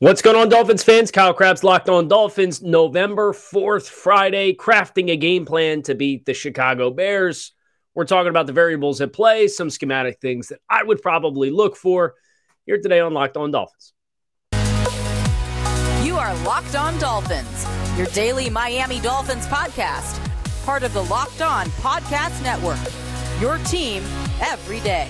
[0.00, 1.10] What's going on, Dolphins fans?
[1.10, 6.34] Kyle Crabbs locked on Dolphins November 4th, Friday, crafting a game plan to beat the
[6.34, 7.50] Chicago Bears.
[7.96, 11.74] We're talking about the variables at play, some schematic things that I would probably look
[11.74, 12.14] for
[12.64, 13.92] here today on Locked On Dolphins.
[16.04, 20.24] You are Locked On Dolphins, your daily Miami Dolphins podcast,
[20.64, 22.78] part of the Locked On Podcast Network.
[23.40, 24.04] Your team
[24.40, 25.08] every day.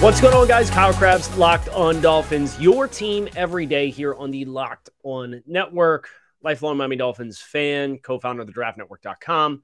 [0.00, 0.68] What's going on, guys?
[0.68, 6.10] Kyle Crabbs, Locked On Dolphins, your team every day here on the Locked On Network.
[6.42, 9.62] Lifelong Miami Dolphins fan, co founder of the draftnetwork.com.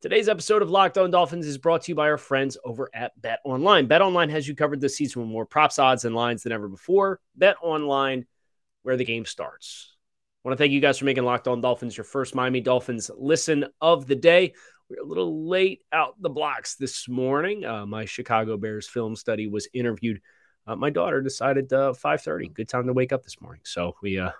[0.00, 3.12] Today's episode of Locked On Dolphins is brought to you by our friends over at
[3.22, 3.86] Bet Online.
[3.86, 6.66] Bet Online has you covered this season with more props, odds, and lines than ever
[6.66, 7.20] before.
[7.36, 8.26] Bet Online,
[8.82, 9.94] where the game starts.
[10.44, 13.12] I want to thank you guys for making Locked On Dolphins your first Miami Dolphins
[13.16, 14.54] listen of the day.
[14.92, 17.64] We're a little late out the blocks this morning.
[17.64, 20.20] Uh, my Chicago Bears film study was interviewed.
[20.66, 23.62] Uh, my daughter decided uh, 5:30, good time to wake up this morning.
[23.64, 24.32] So we uh,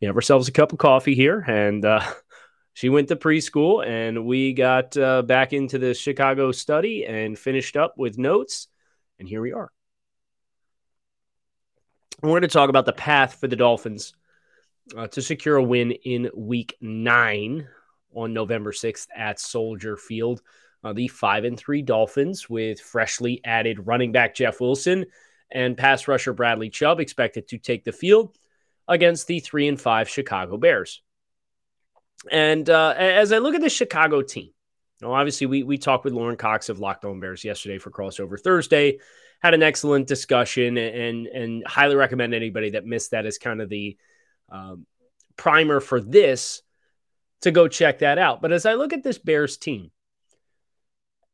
[0.00, 2.00] we have ourselves a cup of coffee here, and uh,
[2.74, 7.76] she went to preschool, and we got uh, back into the Chicago study and finished
[7.76, 8.68] up with notes,
[9.18, 9.72] and here we are.
[12.22, 14.14] We're going to talk about the path for the Dolphins
[14.96, 17.66] uh, to secure a win in Week Nine
[18.14, 20.42] on November 6th at Soldier Field.
[20.84, 25.06] Uh, the 5 and 3 Dolphins with freshly added running back Jeff Wilson
[25.50, 28.36] and pass rusher Bradley Chubb expected to take the field
[28.86, 31.02] against the 3 and 5 Chicago Bears.
[32.30, 34.50] And uh, as I look at the Chicago team,
[35.02, 38.98] obviously we we talked with Lorin Cox of Locked On Bears yesterday for crossover Thursday,
[39.40, 43.68] had an excellent discussion and and highly recommend anybody that missed that as kind of
[43.68, 43.96] the
[44.50, 44.86] um,
[45.36, 46.62] primer for this
[47.42, 48.42] to go check that out.
[48.42, 49.90] But as I look at this Bears team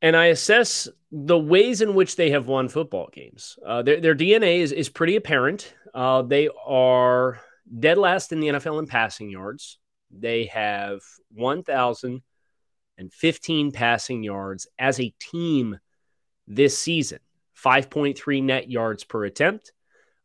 [0.03, 4.15] and I assess the ways in which they have won football games, uh, their, their
[4.15, 5.75] DNA is, is pretty apparent.
[5.95, 7.41] Uh, they are
[7.79, 9.79] dead last in the NFL in passing yards.
[10.11, 11.01] They have
[11.33, 15.79] 1,015 passing yards as a team
[16.47, 17.19] this season,
[17.57, 19.73] 5.3 net yards per attempt.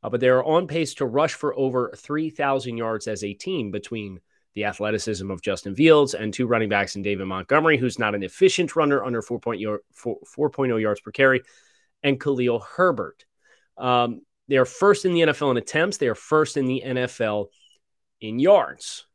[0.01, 4.19] Uh, but they're on pace to rush for over 3,000 yards as a team between
[4.55, 8.23] the athleticism of Justin Fields and two running backs in David Montgomery, who's not an
[8.23, 11.43] efficient runner under 4.0 yards per carry,
[12.03, 13.25] and Khalil Herbert.
[13.77, 15.97] Um, they are first in the NFL in attempts.
[15.97, 17.47] They are first in the NFL
[18.19, 19.05] in yards.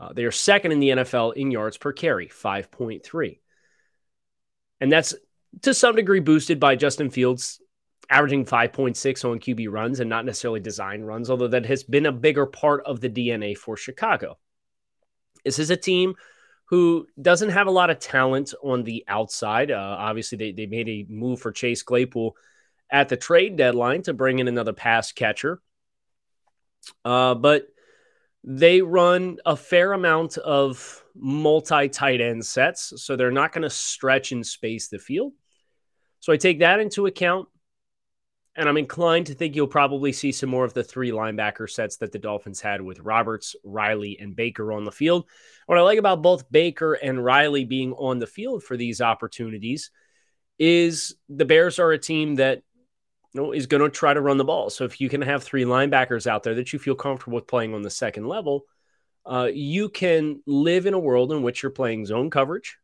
[0.00, 3.40] Uh, they are second in the NFL in yards per carry, 5.3.
[4.80, 5.14] And that's
[5.62, 7.60] to some degree boosted by Justin Fields
[8.10, 12.12] averaging 5.6 on QB runs and not necessarily design runs, although that has been a
[12.12, 14.38] bigger part of the DNA for Chicago.
[15.44, 16.14] This is a team
[16.66, 19.70] who doesn't have a lot of talent on the outside.
[19.70, 22.36] Uh, obviously, they, they made a move for Chase Claypool
[22.90, 25.60] at the trade deadline to bring in another pass catcher.
[27.04, 27.66] Uh, but
[28.44, 33.70] they run a fair amount of multi tight end sets, so they're not going to
[33.70, 35.32] stretch and space the field.
[36.20, 37.48] So I take that into account.
[38.58, 41.98] And I'm inclined to think you'll probably see some more of the three linebacker sets
[41.98, 45.26] that the Dolphins had with Roberts, Riley, and Baker on the field.
[45.66, 49.92] What I like about both Baker and Riley being on the field for these opportunities
[50.58, 52.62] is the Bears are a team that
[53.32, 54.70] you know, is going to try to run the ball.
[54.70, 57.74] So if you can have three linebackers out there that you feel comfortable with playing
[57.74, 58.64] on the second level,
[59.24, 62.76] uh, you can live in a world in which you're playing zone coverage.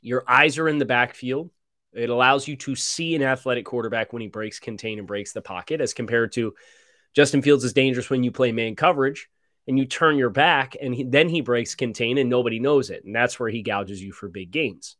[0.00, 1.50] Your eyes are in the backfield.
[1.92, 5.42] It allows you to see an athletic quarterback when he breaks contain and breaks the
[5.42, 6.54] pocket, as compared to
[7.14, 9.28] Justin Fields is dangerous when you play man coverage
[9.66, 13.04] and you turn your back and he, then he breaks contain and nobody knows it.
[13.04, 14.96] And that's where he gouges you for big gains.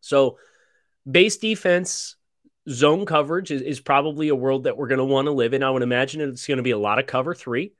[0.00, 0.38] So,
[1.10, 2.16] base defense,
[2.68, 5.62] zone coverage is, is probably a world that we're going to want to live in.
[5.62, 7.72] I would imagine it's going to be a lot of cover three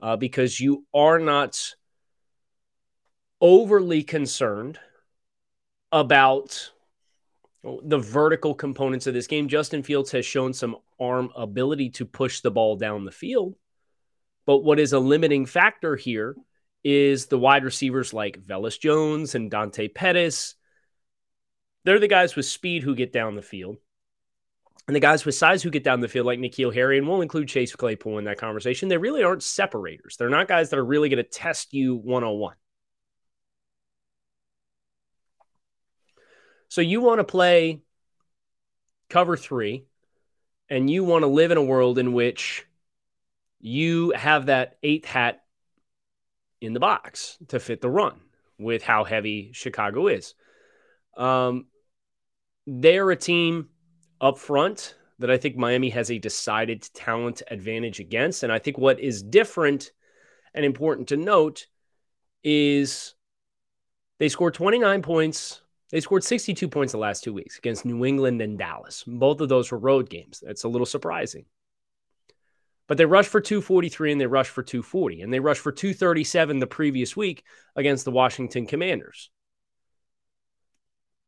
[0.00, 1.74] uh, because you are not
[3.40, 4.78] overly concerned
[5.90, 6.70] about
[7.62, 9.48] the vertical components of this game.
[9.48, 13.54] Justin Fields has shown some arm ability to push the ball down the field.
[14.46, 16.34] But what is a limiting factor here
[16.82, 20.54] is the wide receivers like Velus Jones and Dante Pettis.
[21.84, 23.76] They're the guys with speed who get down the field.
[24.86, 27.20] And the guys with size who get down the field, like N'Keal Harry, and we'll
[27.20, 30.16] include Chase Claypool in that conversation, they really aren't separators.
[30.16, 32.56] They're not guys that are really going to test you one on one.
[36.70, 37.82] So you want to play
[39.08, 39.84] cover three,
[40.68, 42.64] and you want to live in a world in which
[43.58, 45.42] you have that eighth hat
[46.60, 48.20] in the box to fit the run
[48.56, 50.34] with how heavy Chicago is.
[51.16, 51.66] Um,
[52.68, 53.70] they're a team
[54.20, 58.44] up front that I think Miami has a decided talent advantage against.
[58.44, 59.90] And I think what is different
[60.54, 61.66] and important to note
[62.44, 63.14] is
[64.20, 65.62] they scored 29 points.
[65.90, 69.02] They scored 62 points the last two weeks against New England and Dallas.
[69.06, 70.42] Both of those were road games.
[70.44, 71.46] That's a little surprising.
[72.86, 75.22] But they rushed for 243 and they rushed for 240.
[75.22, 77.44] And they rushed for 237 the previous week
[77.74, 79.30] against the Washington Commanders.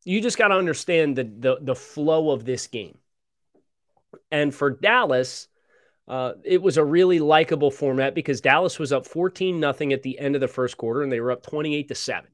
[0.04, 2.98] You just got to understand the, the, the flow of this game.
[4.30, 5.48] And for Dallas,
[6.08, 10.18] uh, it was a really likable format because Dallas was up 14 nothing at the
[10.18, 12.28] end of the first quarter and they were up 28 to 7.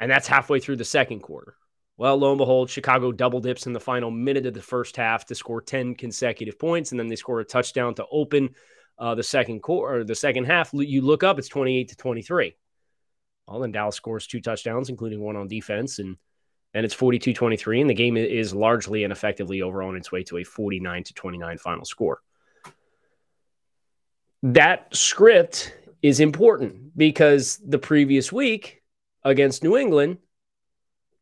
[0.00, 1.54] And that's halfway through the second quarter.
[1.98, 5.24] Well, lo and behold, Chicago double dips in the final minute of the first half
[5.26, 8.50] to score 10 consecutive points, and then they score a touchdown to open
[8.98, 10.70] uh, the second quarter, the second half.
[10.74, 12.54] You look up, it's 28 to 23.
[13.48, 16.16] Well, then Dallas scores two touchdowns, including one on defense, and
[16.74, 20.22] and it's 42 23, and the game is largely and effectively over on its way
[20.24, 22.20] to a 49 to 29 final score.
[24.42, 28.82] That script is important because the previous week
[29.26, 30.18] against New England,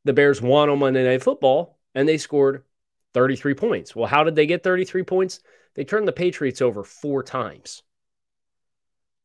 [0.05, 2.65] the Bears won on Monday Night Football and they scored
[3.15, 3.97] 33 points.
[3.97, 5.41] Well, how did they get 33 points?
[5.75, 7.83] They turned the Patriots over four times.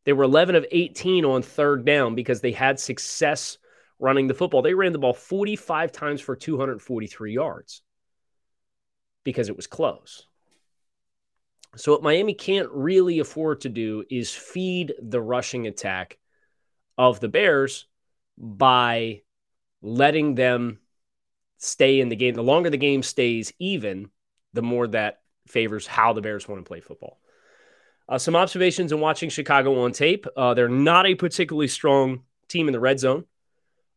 [0.06, 3.58] They were 11 of 18 on third down because they had success
[4.00, 4.62] running the football.
[4.62, 7.82] They ran the ball 45 times for 243 yards
[9.26, 10.26] because it was close.
[11.76, 16.18] So, what Miami can't really afford to do is feed the rushing attack
[16.98, 17.86] of the Bears
[18.40, 19.22] by
[19.82, 20.80] letting them
[21.58, 22.34] stay in the game.
[22.34, 24.10] The longer the game stays even,
[24.54, 27.20] the more that favors how the Bears want to play football.
[28.08, 30.26] Uh, some observations in watching Chicago on tape.
[30.36, 33.26] Uh, they're not a particularly strong team in the red zone.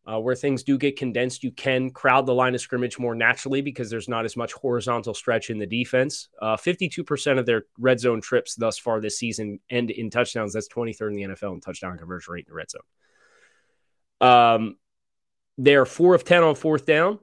[0.05, 3.61] Uh, where things do get condensed, you can crowd the line of scrimmage more naturally
[3.61, 6.27] because there's not as much horizontal stretch in the defense.
[6.41, 10.51] Uh, 52% of their red zone trips thus far this season end in touchdowns.
[10.51, 12.81] That's 23rd in the NFL in touchdown conversion rate in the red zone.
[14.23, 14.77] Um,
[15.57, 17.19] they're four of 10 on fourth down.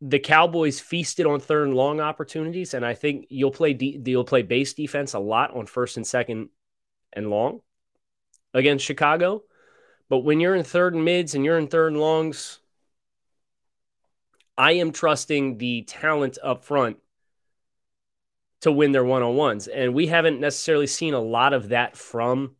[0.00, 4.24] The Cowboys feasted on third and long opportunities, and I think you'll play de- you'll
[4.24, 6.50] play base defense a lot on first and second
[7.12, 7.60] and long
[8.52, 9.44] against Chicago.
[10.10, 12.58] But when you're in third and mids and you're in third and longs,
[14.58, 16.98] I am trusting the talent up front
[18.60, 19.66] to win their one on ones.
[19.66, 22.56] And we haven't necessarily seen a lot of that from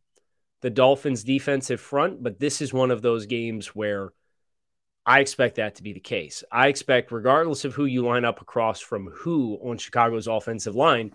[0.61, 4.13] the Dolphins' defensive front, but this is one of those games where
[5.05, 6.43] I expect that to be the case.
[6.51, 11.13] I expect, regardless of who you line up across from who on Chicago's offensive line,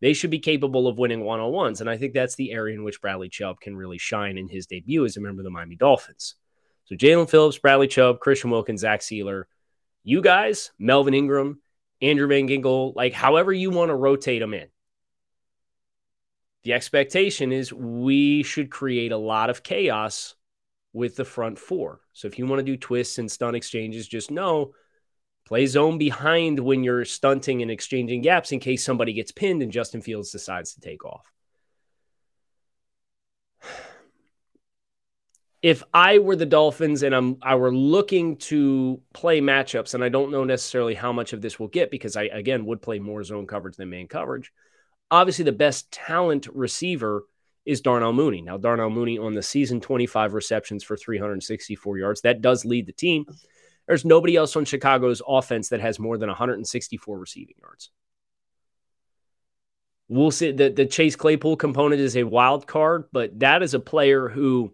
[0.00, 1.80] they should be capable of winning one on ones.
[1.80, 4.66] And I think that's the area in which Bradley Chubb can really shine in his
[4.66, 6.34] debut as a member of the Miami Dolphins.
[6.84, 9.44] So Jaelan Phillips, Bradley Chubb, Christian Wilkins, Zach Sieler,
[10.02, 11.60] you guys, Melvin Ingram,
[12.02, 14.68] Andrew Van Ginkel, like however you want to rotate them in.
[16.64, 20.34] The expectation is we should create a lot of chaos
[20.92, 22.00] with the front four.
[22.12, 24.72] So if you want to do twists and stunt exchanges, just know
[25.50, 29.72] Play zone behind when you're stunting and exchanging gaps in case somebody gets pinned and
[29.72, 31.32] Justin Fields decides to take off.
[35.60, 40.08] If I were the Dolphins and I'm I were looking to play matchups, and I
[40.08, 43.24] don't know necessarily how much of this will get because I again would play more
[43.24, 44.52] zone coverage than man coverage.
[45.10, 47.24] Obviously, the best talent receiver
[47.64, 48.42] is Darnell Mooney.
[48.42, 52.20] Now, Darnell Mooney on the season, 25 receptions for 364 yards.
[52.22, 53.26] That does lead the team.
[53.86, 57.90] There's nobody else on Chicago's offense that has more than 164 receiving yards.
[60.08, 63.80] We'll see that the Chase Claypool component is a wild card, but that is a
[63.80, 64.72] player who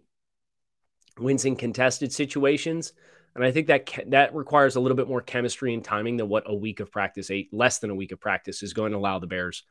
[1.19, 2.93] wins in contested situations.
[3.35, 6.43] And I think that that requires a little bit more chemistry and timing than what
[6.47, 9.19] a week of practice, eight less than a week of practice, is going to allow
[9.19, 9.63] the Bears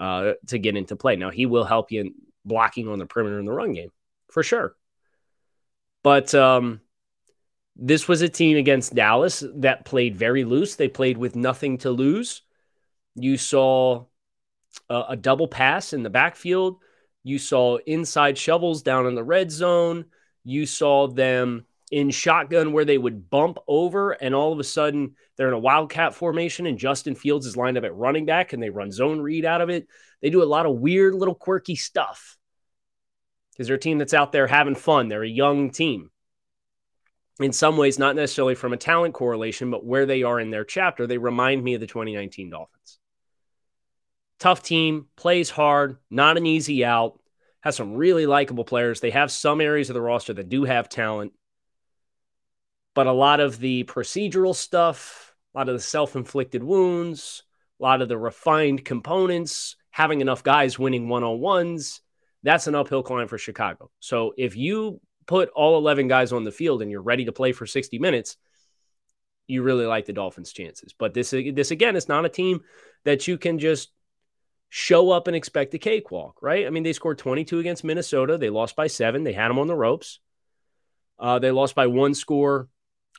[0.00, 1.14] uh, to get into play.
[1.14, 2.14] Now he will help you in
[2.44, 3.90] blocking on the perimeter in the run game
[4.30, 4.74] for sure.
[6.02, 6.80] But um,
[7.76, 10.74] this was a team against Dallas that played very loose.
[10.76, 12.42] They played with nothing to lose.
[13.14, 14.06] You saw
[14.88, 16.78] a, a double pass in the backfield.
[17.22, 20.06] You saw inside shovels down in the red zone.
[20.42, 25.16] You saw them in shotgun where they would bump over, and all of a sudden
[25.36, 28.62] they're in a wildcat formation, and Justin Fields is lined up at running back, and
[28.62, 29.88] they run zone read out of it.
[30.22, 32.36] They do a lot of weird little quirky stuff
[33.52, 35.08] because they're a team that's out there having fun.
[35.08, 36.10] They're a young team
[37.40, 40.64] in some ways, not necessarily from a talent correlation, but where they are in their
[40.64, 42.98] chapter, they remind me of the 2019 Dolphins.
[44.38, 47.18] Tough team, plays hard, not an easy out,
[47.62, 49.00] has some really likable players.
[49.00, 51.32] They have some areas of the roster that do have talent,
[52.94, 57.42] but a lot of the procedural stuff a lot of the self inflicted wounds,
[57.78, 62.00] a lot of the refined components, having enough guys winning one on ones.
[62.42, 63.90] That's an uphill climb for Chicago.
[64.00, 67.52] So if you put all 11 guys on the field and you're ready to play
[67.52, 68.36] for 60 minutes,
[69.46, 70.94] you really like the Dolphins' chances.
[70.96, 72.60] But this, this again, is not a team
[73.04, 73.90] that you can just
[74.68, 76.66] show up and expect a cakewalk, right?
[76.66, 78.38] I mean, they scored 22 against Minnesota.
[78.38, 79.24] They lost by seven.
[79.24, 80.20] They had them on the ropes.
[81.18, 82.68] Uh, they lost by one score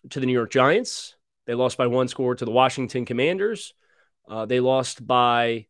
[0.10, 1.15] to the New York Giants.
[1.46, 3.74] They lost by one score to the Washington Commanders.
[4.27, 5.67] Uh, they lost by.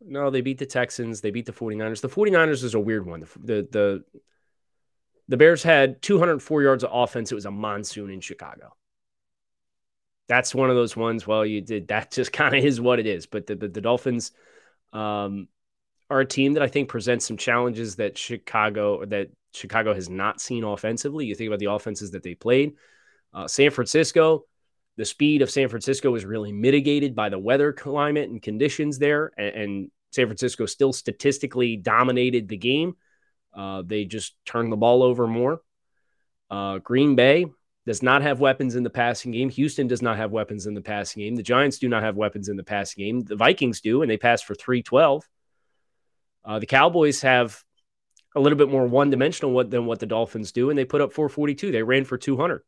[0.00, 1.20] No, they beat the Texans.
[1.20, 2.00] They beat the 49ers.
[2.00, 3.20] The 49ers is a weird one.
[3.20, 4.04] The, the, the,
[5.28, 7.32] the Bears had 204 yards of offense.
[7.32, 8.76] It was a monsoon in Chicago.
[10.28, 11.26] That's one of those ones.
[11.26, 12.12] Well, you did that.
[12.12, 13.26] Just kind of is what it is.
[13.26, 14.30] But the, the, the Dolphins,
[14.92, 15.48] um,
[16.08, 20.40] are a team that I think presents some challenges that Chicago that Chicago has not
[20.40, 21.26] seen offensively.
[21.26, 22.74] You think about the offenses that they played.
[23.32, 24.44] Uh, San Francisco,
[24.96, 29.32] the speed of San Francisco is really mitigated by the weather climate and conditions there,
[29.36, 32.96] and, and San Francisco still statistically dominated the game.
[33.54, 35.60] Uh, they just turned the ball over more.
[36.50, 37.46] Uh, Green Bay
[37.86, 39.48] does not have weapons in the passing game.
[39.48, 41.36] Houston does not have weapons in the passing game.
[41.36, 43.20] The Giants do not have weapons in the passing game.
[43.20, 45.28] The Vikings do, and they pass for 312.
[46.44, 47.62] Uh, the Cowboys have
[48.36, 51.12] a little bit more one dimensional than what the Dolphins do, and they put up
[51.12, 51.72] 442.
[51.72, 52.62] They ran for 200.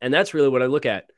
[0.00, 1.10] And that's really what I look at.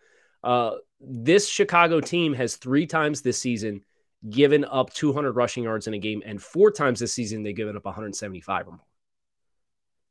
[0.45, 3.81] Uh, this Chicago team has three times this season
[4.29, 7.77] given up 200 rushing yards in a game, and four times this season they've given
[7.77, 8.81] up 175 or more.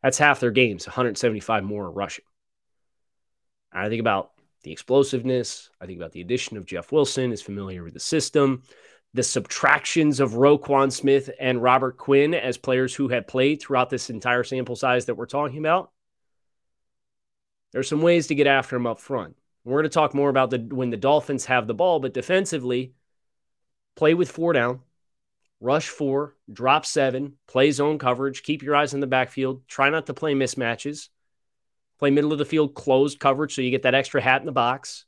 [0.02, 2.26] That's half their games, 175 more rushing.
[3.72, 4.32] I think about
[4.64, 5.70] the explosiveness.
[5.80, 8.64] I think about the addition of Jeff Wilson, is familiar with the system
[9.16, 14.10] the subtractions of Roquan Smith and Robert Quinn as players who had played throughout this
[14.10, 15.92] entire sample size that we're talking about.
[17.72, 19.38] There's some ways to get after them up front.
[19.64, 22.94] We're going to talk more about the when the Dolphins have the ball, but defensively,
[23.96, 24.82] play with four down,
[25.62, 30.08] rush four, drop seven, play zone coverage, keep your eyes in the backfield, try not
[30.08, 31.08] to play mismatches,
[32.00, 34.52] play middle of the field closed coverage so you get that extra hat in the
[34.52, 35.06] box.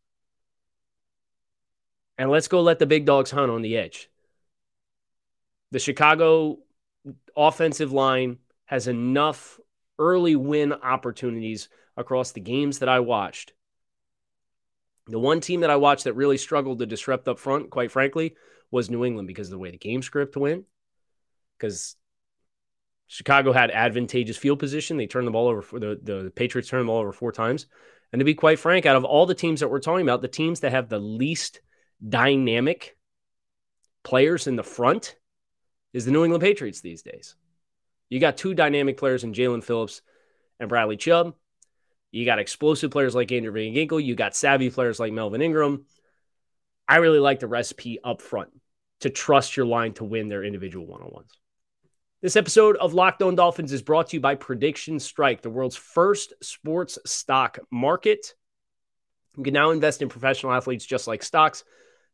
[2.18, 4.10] And let's go let the big dogs hunt on the edge.
[5.72, 6.60] The Chicago
[7.36, 9.60] offensive line has enough
[10.00, 13.54] early win opportunities across the games that I watched.
[15.08, 18.36] The one team that I watched that really struggled to disrupt up front, quite frankly,
[18.72, 20.66] was New England because of the way the game script went.
[21.58, 21.96] Because
[23.08, 24.98] Chicago had advantageous field position.
[24.98, 27.68] They turned the ball over for the, the Patriots turned the ball over four times.
[28.12, 30.28] And to be quite frank, out of all the teams that we're talking about, the
[30.28, 31.62] teams that have the least
[32.06, 32.98] dynamic
[34.04, 35.16] players in the front
[35.94, 37.36] is the New England Patriots these days.
[38.10, 40.02] You got two dynamic players in Jaelan Phillips
[40.60, 41.36] and Bradley Chubb.
[42.12, 44.04] You got explosive players like Andrew Van Ginkel.
[44.04, 45.86] You got savvy players like Melvin Ingram.
[46.88, 48.50] I really like the recipe up front
[49.02, 51.32] to trust your line to win their individual one on ones.
[52.22, 55.76] This episode of Locked On Dolphins is brought to you by Prediction Strike, the world's
[55.76, 58.34] first sports stock market.
[59.36, 61.64] You can now invest in professional athletes just like stocks.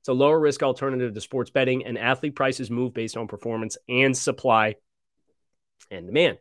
[0.03, 3.77] It's a lower risk alternative to sports betting, and athlete prices move based on performance
[3.87, 4.75] and supply
[5.89, 6.39] and demand.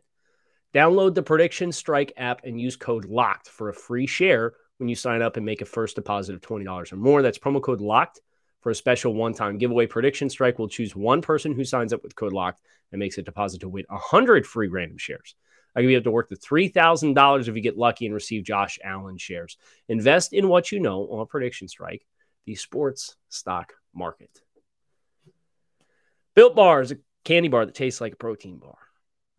[0.75, 4.95] Download the Prediction Strike app and use code LOCKED for a free share when you
[4.95, 7.21] sign up and make a first deposit of $20 or more.
[7.21, 8.19] That's promo code LOCKED
[8.59, 9.87] for a special one time giveaway.
[9.87, 12.59] Prediction Strike will choose one person who signs up with code LOCKED
[12.91, 15.35] and makes a deposit to win 100 free random shares.
[15.73, 18.77] I can be able to work the $3,000 if you get lucky and receive Josh
[18.83, 19.55] Allen shares.
[19.87, 22.05] Invest in what you know on Prediction Strike
[22.45, 24.29] the sports stock market.
[26.35, 28.77] Built Bar is a candy bar that tastes like a protein bar.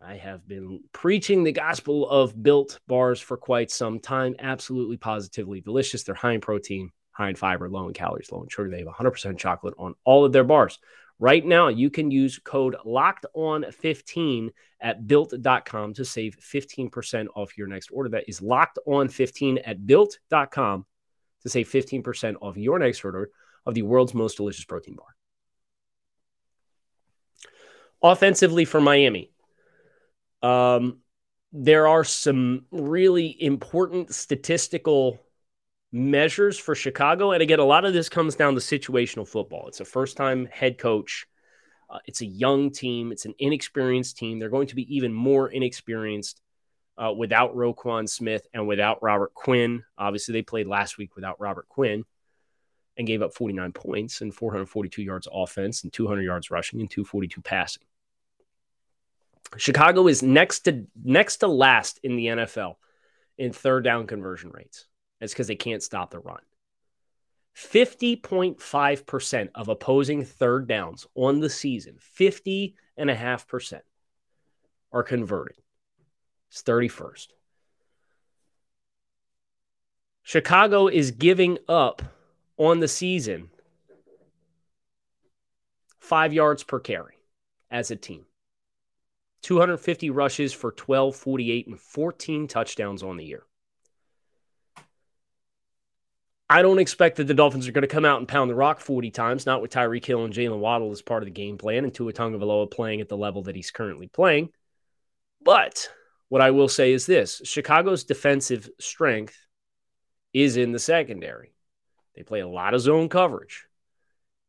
[0.00, 4.36] I have been preaching the gospel of built bars for quite some time.
[4.38, 6.02] Absolutely, positively delicious.
[6.02, 8.70] They're high in protein, high in fiber, low in calories, low in sugar.
[8.70, 10.78] They have 100% chocolate on all of their bars.
[11.18, 17.56] Right now, you can use code locked on 15 at built.com to save 15% off
[17.56, 18.10] your next order.
[18.10, 20.84] That is locked on 15 at built.com
[21.44, 23.30] to save 15% off your next order
[23.64, 25.06] of the world's most delicious protein bar.
[28.02, 29.30] Offensively for Miami,
[30.42, 30.98] um,
[31.52, 35.24] there are some really important statistical
[35.92, 37.30] measures for Chicago.
[37.30, 39.68] And again, a lot of this comes down to situational football.
[39.68, 41.26] It's a first time head coach.
[41.88, 43.12] Uh, it's a young team.
[43.12, 44.38] It's an inexperienced team.
[44.38, 46.40] They're going to be even more inexperienced
[46.96, 49.84] uh, without Roquan Smith and without Robert Quinn.
[49.98, 52.04] Obviously, they played last week without Robert Quinn
[52.96, 57.40] and gave up 49 points and 442 yards offense and 200 yards rushing and 242
[57.40, 57.82] passing.
[59.56, 62.76] Chicago is next to next to last in the NFL
[63.38, 64.86] in third down conversion rates.
[65.20, 66.40] It's because they can't stop the run.
[67.56, 73.80] 50.5% of opposing third downs on the season, 50.5%
[74.92, 75.56] are converted.
[76.54, 77.26] It's 31st.
[80.22, 82.00] Chicago is giving up
[82.56, 83.50] on the season
[85.98, 87.16] five yards per carry
[87.72, 88.26] as a team.
[89.42, 93.42] 250 rushes for 12, 48, and 14 touchdowns on the year.
[96.48, 98.78] I don't expect that the Dolphins are going to come out and pound the rock
[98.78, 101.82] 40 times, not with Tyreek Hill and Jaylen Waddle as part of the game plan
[101.82, 104.50] and Tua Tagovailoa playing at the level that he's currently playing.
[105.42, 105.90] But
[106.34, 109.46] what I will say is this Chicago's defensive strength
[110.32, 111.54] is in the secondary.
[112.16, 113.66] They play a lot of zone coverage.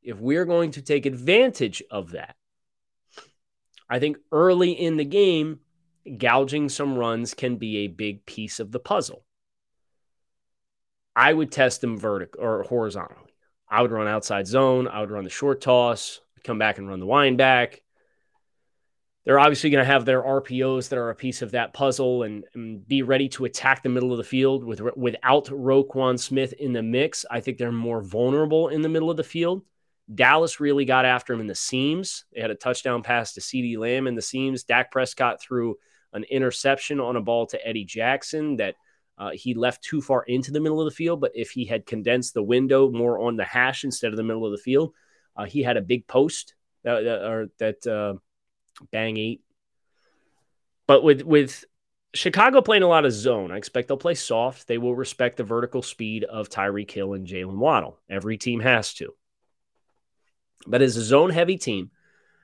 [0.02, 2.36] If we're going to take advantage of that,
[3.88, 5.60] I think early in the game,
[6.18, 9.24] gouging some runs can be a big piece of the puzzle.
[11.16, 13.36] I would test them vertical or horizontally.
[13.70, 14.88] I would run outside zone.
[14.88, 17.84] I would run the short toss, come back and run the wind back.
[19.26, 22.46] They're obviously going to have their RPOs that are a piece of that puzzle and,
[22.54, 26.74] and, be ready to attack the middle of the field with without Roquan Smith in
[26.74, 27.26] the mix.
[27.30, 29.64] I think they're more vulnerable in the middle of the field.
[30.14, 32.26] Dallas really got after him in the seams.
[32.34, 34.64] They had a touchdown pass to CeeDee Lamb in the seams.
[34.64, 35.76] Dak Prescott threw
[36.14, 38.76] an interception on a ball to Eddie Jackson that
[39.18, 41.88] uh, he left too far into the middle of the field, but if he had
[41.88, 44.94] condensed the window more on the hash instead of the middle of the field,
[45.36, 46.54] uh, he had a big post
[46.84, 48.14] that, that or that uh,
[48.92, 49.42] bang eight.
[50.88, 51.66] But with with
[52.14, 54.68] Chicago playing a lot of zone, I expect they'll play soft.
[54.68, 58.00] They will respect the vertical speed of Tyreek Hill and Jaylen Waddle.
[58.10, 59.14] Every team has to.
[60.68, 61.92] But as a zone heavy team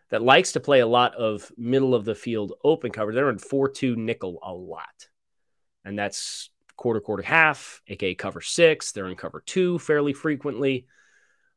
[0.10, 3.38] that likes to play a lot of middle of the field open cover, they're in
[3.38, 5.10] 4 2 nickel a lot.
[5.86, 6.50] And that's
[6.82, 8.92] quarter, quarter, half, aka cover six.
[8.92, 10.88] They're in cover two fairly frequently.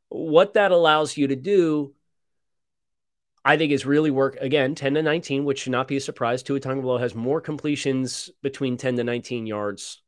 [0.09, 1.93] What that allows you to do,
[3.45, 6.43] I think, is really work again 10 to 19, which should not be a surprise.
[6.43, 10.01] Tua Tagovailoa has more completions between 10 to 19 yards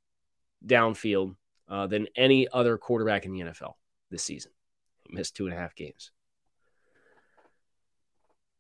[0.66, 1.36] downfield
[1.70, 3.74] uh, than any other quarterback in the NFL
[4.10, 4.52] this season.
[5.04, 6.12] He missed two and a half games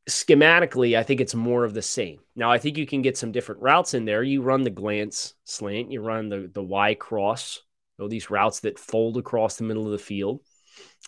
[0.10, 2.20] schematically, I think it's more of the same.
[2.34, 4.24] Now, I think you can get some different routes in there.
[4.24, 7.62] You run the glance slant, you run the the Y cross,
[8.00, 10.42] know, these routes that fold across the middle of the field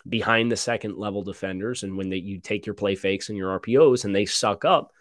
[0.08, 1.82] behind the second level defenders.
[1.82, 4.92] And when they, you take your play fakes and your RPOs and they suck up,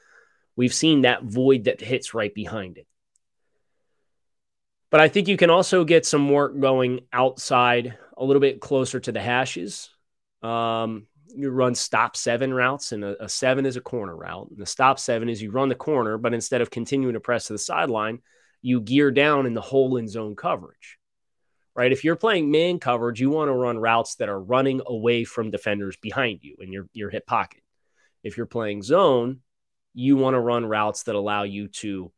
[0.56, 2.88] we've seen that void that hits right behind it.
[4.92, 9.00] But I think you can also get some work going outside a little bit closer
[9.00, 9.90] to the hashes.
[10.42, 14.50] Um, you run stop seven routes, and a, a, seven is a corner route.
[14.50, 17.48] And the stop seven is you run the corner, but instead of continuing to press
[17.48, 18.20] to the sideline,
[18.62, 20.99] you gear down in the hole in zone coverage.
[21.80, 21.92] Right?
[21.92, 25.50] If you're playing man coverage, you want to run routes that are running away from
[25.50, 27.62] defenders behind you in your, your hip pocket.
[28.22, 29.40] If you're playing zone,
[29.94, 32.12] you want to run routes that allow you to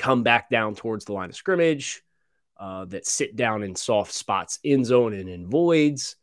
[0.00, 2.02] come back down towards the line of scrimmage,
[2.58, 6.16] uh, that sit down in soft spots in zone and in voids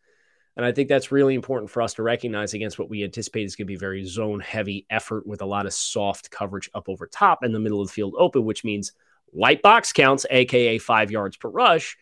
[0.57, 3.55] and I think that's really important for us to recognize against what we anticipate is
[3.55, 7.05] going to be very zone heavy effort with a lot of soft coverage up over
[7.05, 8.91] top and the middle of the field open, which means
[9.31, 11.95] light box counts, AKA five yards per rush.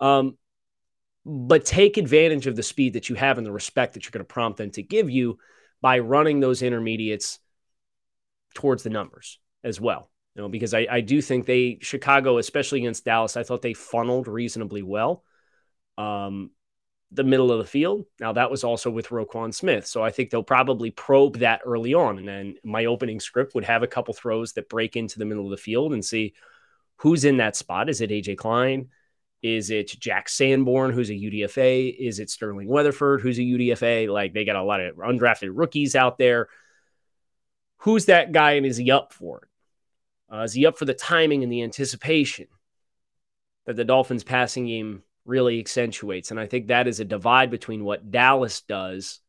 [0.00, 0.36] Um,
[1.24, 4.24] but take advantage of the speed that you have and the respect that you're going
[4.24, 5.38] to prompt them to give you
[5.80, 7.38] by running those intermediates
[8.54, 10.10] towards the numbers as well.
[10.34, 13.74] You know, because I, I do think they Chicago, especially against Dallas, I thought they
[13.74, 15.24] funneled reasonably well.
[15.98, 16.50] Um,
[17.10, 18.04] the middle of the field.
[18.20, 19.86] Now that was also with Roquan Smith.
[19.86, 22.18] So I think they'll probably probe that early on.
[22.18, 25.44] And then my opening script would have a couple throws that break into the middle
[25.44, 26.34] of the field and see
[26.96, 27.88] who's in that spot.
[27.88, 28.88] Is it AJ Klein?
[29.42, 31.94] Is it Jack Sanborn, who's a UDFA?
[31.96, 34.12] Is it Sterling Weatherford, who's a UDFA?
[34.12, 36.48] Like they got a lot of undrafted rookies out there.
[37.78, 40.34] Who's that guy and is he up for it?
[40.34, 42.48] Uh, is he up for the timing and the anticipation
[43.66, 46.30] that the Dolphins passing game really accentuates.
[46.30, 49.20] And I think that is a divide between what Dallas does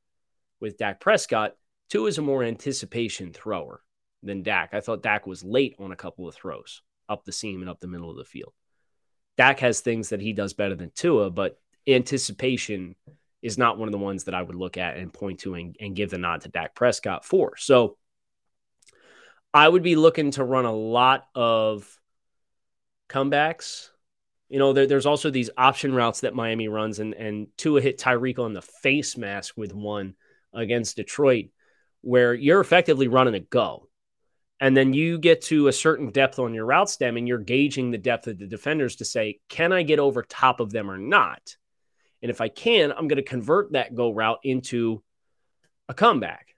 [0.59, 1.55] with Dak Prescott.
[1.89, 3.81] Tua is a more anticipation thrower
[4.23, 4.73] than Dak.
[4.73, 7.81] I thought Dak was late on a couple of throws up the seam and up
[7.81, 8.53] the middle of the field.
[9.39, 12.95] Dak has things that he does better than Tua, but anticipation
[13.41, 15.75] is not one of the ones that I would look at and point to and,
[15.79, 17.55] and give the nod to Dak Prescott for.
[17.55, 17.97] So
[19.53, 21.89] I would be looking to run a lot of
[23.09, 23.89] comebacks
[24.49, 27.99] you know, there, there's also these option routes that Miami runs, and and Tua hit
[27.99, 30.15] Tyreek on the face mask with one
[30.53, 31.49] against Detroit,
[32.01, 33.87] where you're effectively running a go.
[34.59, 37.91] And then you get to a certain depth on your route stem and you're gauging
[37.91, 40.97] the depth of the defenders to say, can I get over top of them or
[40.97, 41.55] not?
[42.21, 45.01] And if I can, I'm going to convert that go route into
[45.87, 46.55] a comeback.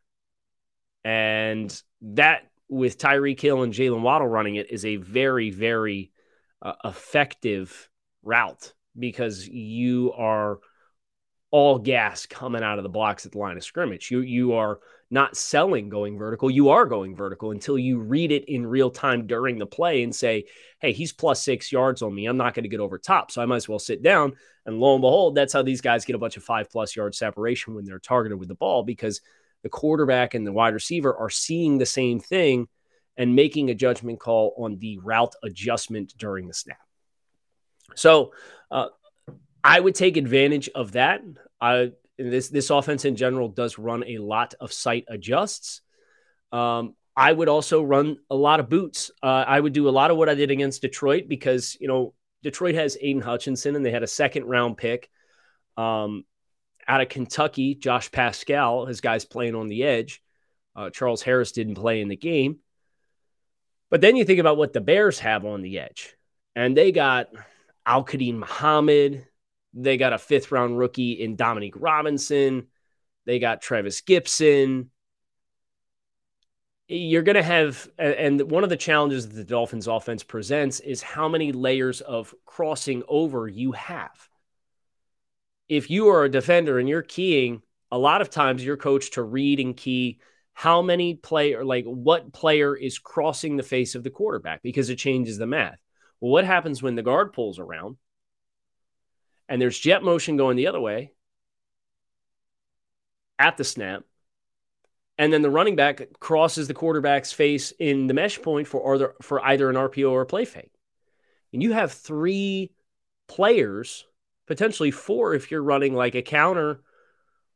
[1.03, 6.11] And that, with Tyreek Hill and Jaylen Waddle running it, is a very, very
[6.61, 7.89] uh, effective
[8.23, 10.59] route because you are
[11.51, 14.09] all gas coming out of the blocks at the line of scrimmage.
[14.09, 14.79] You you are
[15.11, 16.49] not selling going vertical.
[16.49, 20.15] You are going vertical until you read it in real time during the play and
[20.15, 20.45] say,
[20.79, 22.25] "Hey, he's plus 6 yards on me.
[22.25, 24.33] I'm not going to get over top, so I might as well sit down."
[24.65, 27.13] And lo and behold, that's how these guys get a bunch of 5 plus yard
[27.13, 29.21] separation when they're targeted with the ball because
[29.63, 32.67] the quarterback and the wide receiver are seeing the same thing
[33.17, 36.79] and making a judgment call on the route adjustment during the snap.
[37.95, 38.31] So,
[38.71, 38.87] uh,
[39.63, 41.21] I would take advantage of that.
[41.59, 41.91] I
[42.29, 45.81] this this offense in general does run a lot of sight adjusts.
[46.51, 49.11] Um, I would also run a lot of boots.
[49.21, 52.13] Uh, I would do a lot of what I did against Detroit because you know
[52.43, 55.09] Detroit has Aidan Hutchinson and they had a second round pick
[55.77, 56.25] um,
[56.87, 57.75] out of Kentucky.
[57.75, 60.21] Josh Paschal, his guys playing on the edge.
[60.75, 62.59] Uh, Charles Harris didn't play in the game.
[63.89, 66.15] But then you think about what the Bears have on the edge,
[66.55, 67.27] and they got
[67.85, 69.27] Al-Quadin Muhammad,
[69.73, 72.67] they got a fifth round rookie in Dominique Robinson.
[73.25, 74.87] They got Trevis Gipson.
[76.87, 81.01] You're going to have, and one of the challenges that the Dolphins offense presents is
[81.01, 84.27] how many layers of crossing over you have.
[85.69, 89.23] If you are a defender and you're keying, a lot of times you're coached to
[89.23, 90.19] read and key
[90.53, 94.97] how many player, like what player is crossing the face of the quarterback because it
[94.97, 95.79] changes the math.
[96.19, 97.95] Well, what happens when the guard pulls around?
[99.51, 101.11] And there's jet motion going the other way
[103.37, 104.03] at the snap.
[105.17, 109.13] And then the running back crosses the quarterback's face in the mesh point for either,
[109.21, 110.71] for either an RPO or a play fake.
[111.51, 112.71] And you have three
[113.27, 114.05] players,
[114.47, 116.79] potentially four if you're running like a counter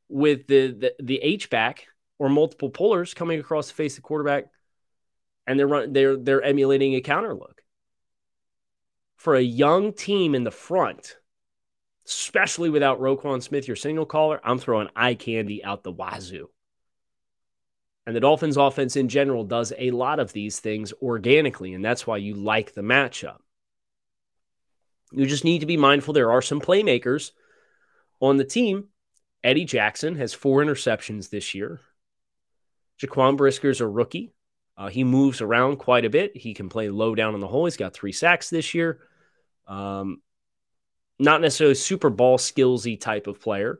[0.09, 1.87] with the, the, the H back
[2.19, 4.47] or multiple pullers coming across the face of the quarterback,
[5.47, 7.61] and they're run, they're they're emulating a counter look.
[9.15, 11.15] For a young team in the front,
[12.07, 16.49] especially without Roquan Smith, your single caller, I'm throwing eye candy out the wazoo.
[18.05, 22.05] And the Dolphins offense in general does a lot of these things organically, and that's
[22.05, 23.37] why you like the matchup.
[25.11, 27.31] You just need to be mindful there are some playmakers
[28.19, 28.89] on the team.
[29.43, 31.79] Eddie Jackson has four interceptions this year.
[33.01, 34.33] Jaquan Brisker's a rookie.
[34.77, 36.35] Uh, he moves around quite a bit.
[36.35, 37.65] He can play low down in the hole.
[37.65, 38.99] He's got three sacks this year.
[39.67, 40.21] Um,
[41.19, 43.79] not necessarily super ball skillsy type of player.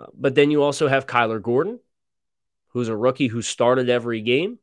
[0.00, 1.80] Uh, but then you also have Kyler Gordon,
[2.68, 4.58] who's a rookie who started every game.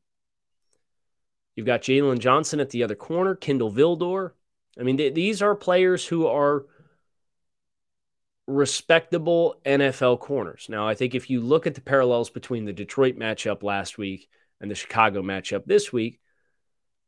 [1.55, 4.31] You've got Jaylon Johnson at the other corner, Kindle Vildor.
[4.79, 6.65] I mean, th- these are players who are
[8.47, 10.67] respectable NFL corners.
[10.69, 14.29] Now, I think if you look at the parallels between the Detroit matchup last week
[14.59, 16.19] and the Chicago matchup this week,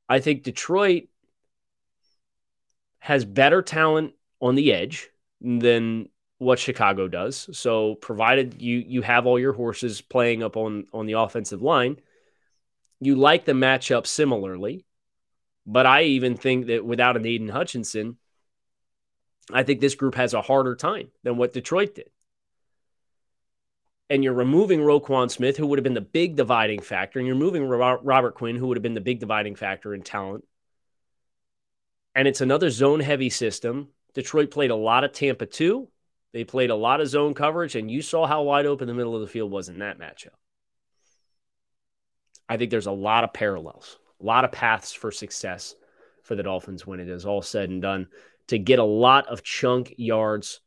[0.07, 1.07] I think Detroit
[2.99, 7.47] has better talent on the edge than what Chicago does.
[7.53, 11.97] So provided you you have all your horses playing up on on the offensive line,
[12.99, 14.85] you like the matchup similarly.
[15.67, 18.17] But I even think that without an Aidan Hutchinson,
[19.53, 22.09] I think this group has a harder time than what Detroit did.
[24.09, 27.35] And you're removing Roquan Smith, who would have been the big dividing factor, and you're
[27.35, 30.45] moving Robert Quinn, who would have been the big dividing factor in talent.
[32.13, 35.87] And it's another zone heavy system Detroit played a lot of Tampa 2.
[36.33, 39.15] They played a lot of zone coverage, and you saw how wide open the middle
[39.15, 40.29] of the field was in that matchup.
[42.47, 45.75] I think there's a lot of parallels, a lot of paths for success
[46.23, 48.07] for the Dolphins when it is all said and done
[48.47, 50.61] to get a lot of chunk yards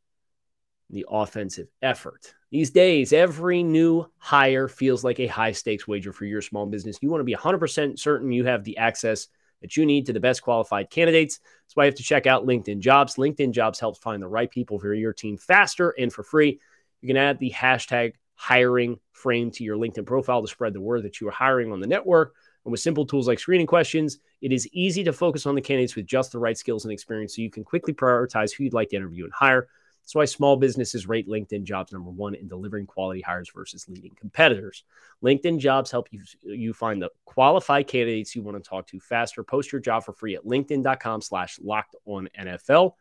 [0.90, 2.34] the offensive effort.
[2.50, 6.98] These days, every new hire feels like a high stakes wager for your small business.
[7.00, 9.28] You want to be 100% certain you have the access
[9.64, 11.38] that you need to the best qualified candidates.
[11.38, 13.16] That's why you have to check out LinkedIn Jobs.
[13.16, 16.60] LinkedIn Jobs helps find the right people for your team faster and for free.
[17.00, 21.02] You can add the hashtag hiring frame to your LinkedIn profile to spread the word
[21.04, 22.34] that you are hiring on the network.
[22.66, 25.96] And with simple tools like screening questions, it is easy to focus on the candidates
[25.96, 28.90] with just the right skills and experience so you can quickly prioritize who you'd like
[28.90, 29.68] to interview and hire.
[30.04, 34.14] That's why small businesses rate LinkedIn jobs number one in delivering quality hires versus leading
[34.14, 34.84] competitors.
[35.24, 39.42] LinkedIn jobs help you, you find the qualified candidates you want to talk to faster.
[39.42, 42.92] Post your job for free at LinkedIn.com slash locked on NFL.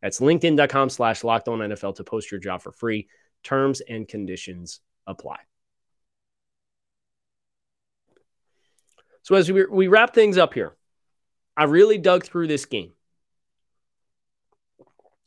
[0.00, 3.06] That's LinkedIn.com slash locked on NFL to post your job for free.
[3.44, 5.40] Terms and conditions apply.
[9.24, 10.74] So as we, we wrap things up here,
[11.54, 12.92] I really dug through this game.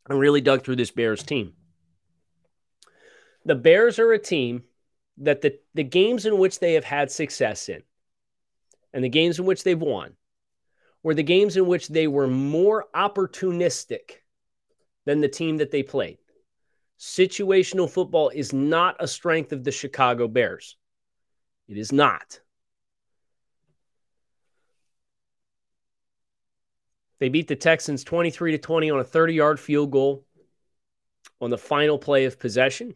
[0.09, 1.53] I really dug through this Bears team.
[3.45, 4.63] The Bears are a team
[5.17, 7.83] that the, the games in which they have had success in
[8.93, 10.13] and the games in which they've won
[11.03, 14.21] were the games in which they were more opportunistic
[15.05, 16.17] than the team that they played.
[16.99, 20.75] Situational football is not a strength of the Chicago Bears.
[21.67, 22.41] It is not.
[27.19, 30.25] They beat the Texans 23 to 20 on a 30 yard field goal
[31.41, 32.95] on the final play of possession,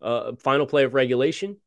[0.00, 1.58] uh, final play of regulation.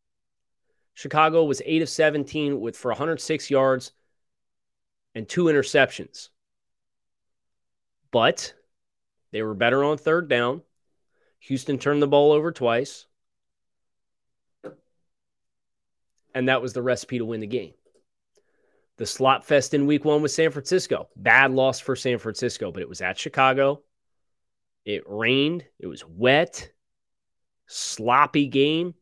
[0.94, 3.94] Chicago was 8 of 17 with for 106 yards
[5.16, 6.30] and two interceptions.
[8.12, 8.54] But
[9.32, 10.64] they were better on third down.
[11.42, 13.06] Houston turned the ball over twice.
[16.34, 17.74] And that was the recipe to win the game.
[19.00, 21.08] The slot fest in week one was San Francisco.
[21.16, 23.82] Bad loss for San Francisco, but it was at Chicago.
[24.84, 25.64] It rained.
[25.80, 26.70] It was wet,
[27.66, 28.96] sloppy game.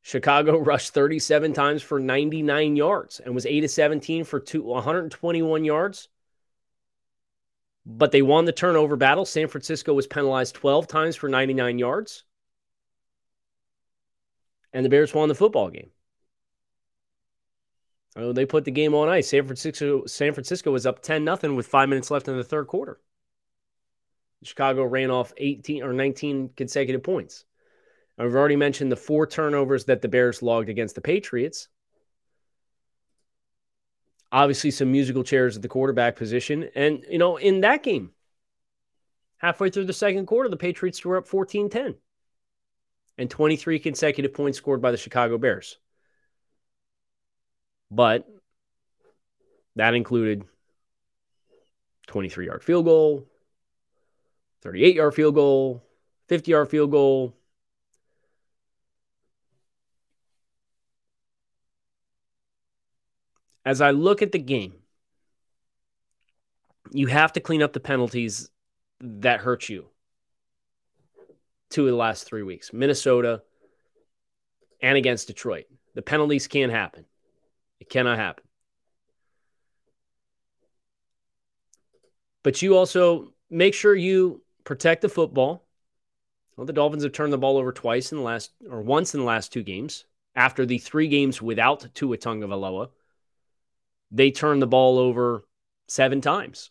[0.00, 5.66] Chicago rushed 37 times for 99 yards and was 8 of 17 for two, 121
[5.66, 6.08] yards.
[7.84, 9.26] But they won the turnover battle.
[9.26, 12.24] San Francisco was penalized 12 times for 99 yards.
[14.72, 15.90] And the Bears won the football game.
[18.18, 19.28] Oh, they put the game on ice.
[19.28, 22.66] San Francisco San Francisco was up 10 nothing with 5 minutes left in the third
[22.66, 23.00] quarter.
[24.42, 27.44] Chicago ran off 18 or 19 consecutive points.
[28.18, 31.68] I've already mentioned the four turnovers that the Bears logged against the Patriots.
[34.32, 36.68] Obviously, some musical chairs at the quarterback position.
[36.74, 38.10] And, you know, in that game,
[39.38, 41.94] halfway through the second quarter, the Patriots were up 14 10
[43.16, 45.78] and 23 consecutive points scored by the Chicago Bears.
[47.90, 48.28] But
[49.76, 50.44] that included
[52.08, 53.26] 23 yard field goal,
[54.62, 55.82] 38 yard field goal,
[56.28, 57.34] 50 yard field goal.
[63.64, 64.74] As I look at the game,
[66.90, 68.50] you have to clean up the penalties
[69.00, 69.86] that hurt you
[71.70, 73.42] two of the last three weeks Minnesota
[74.80, 75.66] and against Detroit.
[75.94, 77.04] The penalties can't happen.
[77.80, 78.44] It cannot happen.
[82.42, 85.64] But you also make sure you protect the football.
[86.56, 89.20] Well, the Dolphins have turned the ball over twice in the last, or once in
[89.20, 90.04] the last two games.
[90.34, 92.90] After the three games without Tua Tagovailoa,
[94.10, 95.44] they turned the ball over
[95.88, 96.70] seven times.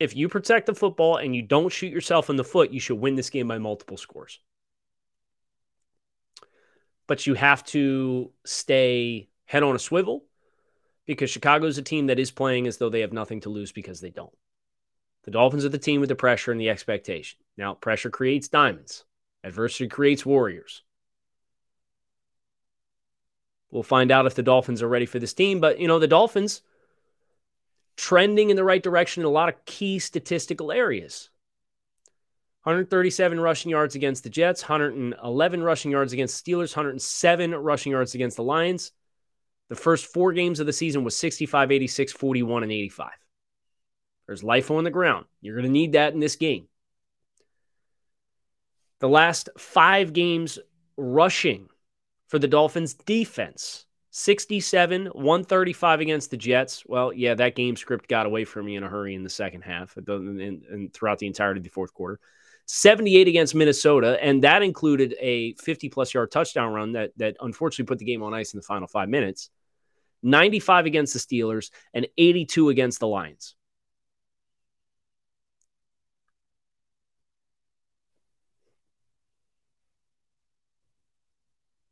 [0.00, 2.98] If you protect the football and you don't shoot yourself in the foot, you should
[2.98, 4.40] win this game by multiple scores
[7.06, 10.24] but you have to stay head on a swivel
[11.06, 13.72] because Chicago is a team that is playing as though they have nothing to lose
[13.72, 14.36] because they don't.
[15.24, 17.38] The Dolphins are the team with the pressure and the expectation.
[17.56, 19.04] Now, pressure creates diamonds,
[19.42, 20.82] adversity creates warriors.
[23.70, 26.06] We'll find out if the Dolphins are ready for this team, but you know, the
[26.06, 26.62] Dolphins
[27.96, 31.30] trending in the right direction in a lot of key statistical areas.
[32.64, 38.36] 137 rushing yards against the Jets, 111 rushing yards against Steelers, 107 rushing yards against
[38.36, 38.90] the Lions.
[39.68, 43.10] The first four games of the season was 65, 86, 41, and 85.
[44.26, 45.26] There's life on the ground.
[45.42, 46.68] You're going to need that in this game.
[49.00, 50.58] The last five games
[50.96, 51.68] rushing
[52.28, 56.84] for the Dolphins defense 67, 135 against the Jets.
[56.86, 59.62] Well, yeah, that game script got away from me in a hurry in the second
[59.62, 62.20] half and, and throughout the entirety of the fourth quarter.
[62.66, 67.88] 78 against Minnesota, and that included a 50 plus yard touchdown run that that unfortunately
[67.88, 69.50] put the game on ice in the final five minutes.
[70.22, 73.54] 95 against the Steelers and 82 against the Lions.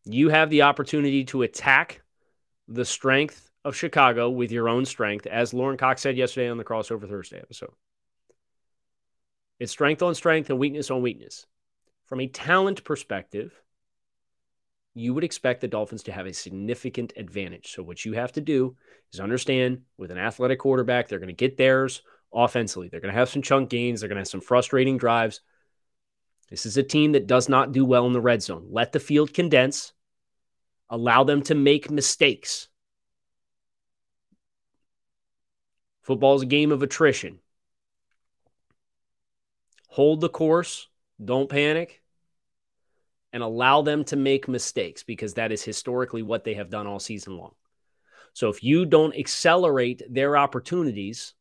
[0.04, 2.02] You have the opportunity to attack
[2.66, 6.64] the strength of Chicago with your own strength, as Lorin Cox said yesterday on the
[6.64, 7.72] Crossover Thursday episode.
[9.62, 11.46] It's strength on strength and weakness on weakness.
[12.06, 13.52] From a talent perspective,
[14.92, 17.70] you would expect the Dolphins to have a significant advantage.
[17.70, 18.74] So, what you have to do
[19.12, 22.02] is understand with an athletic quarterback, they're going to get theirs
[22.34, 22.88] offensively.
[22.88, 25.42] They're going to have some chunk gains, they're going to have some frustrating drives.
[26.50, 28.66] This is a team that does not do well in the red zone.
[28.68, 29.92] Let the field condense,
[30.90, 32.66] allow them to make mistakes.
[36.02, 37.38] Football is a game of attrition
[39.92, 40.88] hold the course,
[41.22, 42.00] don't panic,
[43.30, 46.98] and allow them to make mistakes because that is historically what they have done all
[46.98, 47.52] season long.
[48.32, 51.34] So if you don't accelerate their opportunities,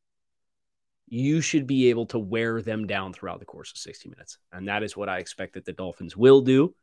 [1.08, 4.38] you should be able to wear them down throughout the course of 60 minutes.
[4.52, 6.76] And that is what I expect that the Dolphins will do.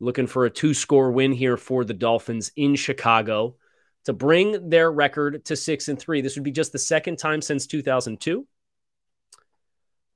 [0.00, 3.56] Looking for a two score win here for the Dolphins in Chicago
[4.06, 6.22] to bring their record to six and three.
[6.22, 8.46] This would be just the second time since 2002.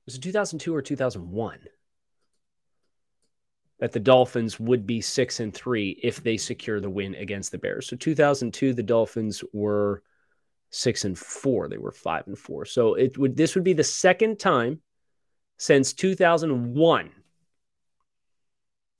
[0.07, 1.59] Was it 2002 or 2001?
[3.79, 7.57] that the Dolphins would be six and three if they secure the win against the
[7.57, 7.87] Bears.
[7.87, 10.01] So 2002, the Dolphins were
[10.69, 11.67] six and four.
[11.67, 12.65] They were five and four.
[12.65, 14.81] So it would this would be the second time
[15.57, 17.11] since 2001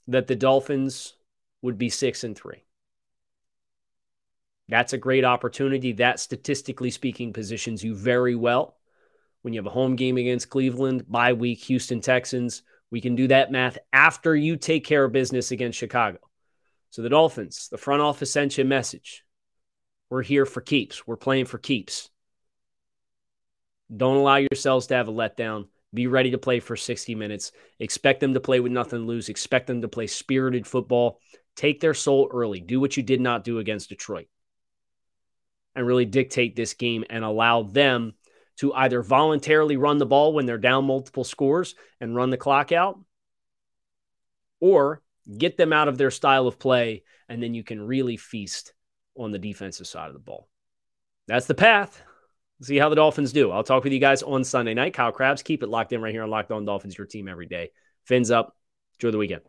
[0.08, 1.14] that the Dolphins
[1.62, 2.64] would be six and three.
[4.70, 5.94] That's a great opportunity.
[5.94, 8.77] That, statistically speaking, positions you very well
[9.42, 13.28] when you have a home game against Cleveland, bye week, Houston Texans we can do
[13.28, 16.20] that math after you take care of business against Chicago.
[16.90, 19.24] So the Dolphins, the front office sent you a message.
[20.10, 21.06] We're here for keeps.
[21.06, 22.10] We're playing for keeps.
[23.96, 25.68] Don't allow yourselves to have a letdown.
[25.94, 27.52] Be ready to play for 60 minutes.
[27.80, 29.30] Expect them to play with nothing to lose.
[29.30, 31.20] Expect them to play spirited football.
[31.56, 32.62] Take their soul early.
[32.62, 34.28] Do what you did not do against Detroit.
[35.76, 38.14] And really dictate this game and allow them
[38.58, 42.72] to either voluntarily run the ball when they're down multiple scores and run the clock
[42.72, 43.00] out,
[44.60, 45.02] or
[45.38, 48.74] get them out of their style of play, and then you can really feast
[49.16, 50.48] on the defensive side of the ball.
[51.28, 52.02] That's the path.
[52.62, 53.52] See how the Dolphins do.
[53.52, 54.94] I'll talk with you guys on Sunday night.
[54.94, 57.46] Kyle Crabbs, keep it locked in right here on Locked On Dolphins, your team every
[57.46, 57.70] day.
[58.06, 58.56] Fins up.
[58.96, 59.42] Enjoy the weekend.